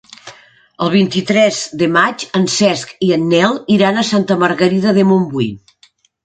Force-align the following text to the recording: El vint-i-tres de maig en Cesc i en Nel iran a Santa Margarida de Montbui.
El 0.85 0.91
vint-i-tres 0.93 1.59
de 1.81 1.89
maig 1.97 2.25
en 2.39 2.47
Cesc 2.53 2.95
i 3.09 3.11
en 3.19 3.29
Nel 3.35 3.61
iran 3.77 4.01
a 4.01 4.07
Santa 4.09 4.39
Margarida 4.45 4.95
de 4.99 5.05
Montbui. 5.13 5.49